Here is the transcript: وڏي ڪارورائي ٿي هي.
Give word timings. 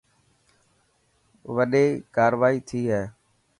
وڏي 1.55 1.85
ڪارورائي 2.15 2.57
ٿي 2.67 2.81
هي. 2.91 3.03